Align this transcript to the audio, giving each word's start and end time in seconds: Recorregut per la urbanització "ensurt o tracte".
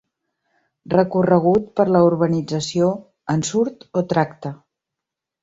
Recorregut 0.93 1.67
per 1.79 1.85
la 1.97 2.01
urbanització 2.07 2.89
"ensurt 3.35 3.87
o 4.03 4.05
tracte". 4.17 4.55